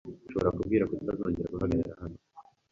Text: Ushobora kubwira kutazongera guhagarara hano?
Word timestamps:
Ushobora 0.27 0.55
kubwira 0.57 0.87
kutazongera 0.89 1.51
guhagarara 1.53 1.93
hano? 2.01 2.17